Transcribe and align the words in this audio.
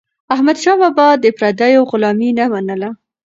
احمدشاه 0.33 0.77
بابا 0.81 1.07
د 1.23 1.25
پردیو 1.37 1.87
غلامي 1.91 2.29
نه 2.39 2.45
منله. 2.53 2.89